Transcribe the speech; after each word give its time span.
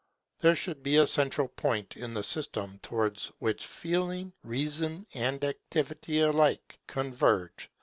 There 0.39 0.55
should 0.55 0.81
be 0.81 0.97
a 0.97 1.05
central 1.05 1.47
point 1.47 1.95
in 1.95 2.15
the 2.15 2.23
system 2.23 2.79
towards 2.81 3.27
which 3.37 3.67
Feeling, 3.67 4.33
Reason, 4.43 5.05
and 5.13 5.43
Activity 5.43 6.21
alike 6.21 6.79
converge. 6.87 7.69